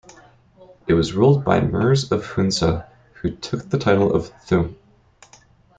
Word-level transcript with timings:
It 0.87 0.95
was 0.95 1.13
ruled 1.13 1.45
by 1.45 1.59
the 1.59 1.67
Mirs 1.67 2.11
of 2.11 2.25
Hunza, 2.25 2.89
who 3.13 3.35
took 3.35 3.69
the 3.69 3.77
title 3.77 4.15
of 4.15 4.29
Thum. 4.45 4.75